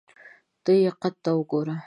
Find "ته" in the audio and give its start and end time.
0.63-0.71, 1.23-1.31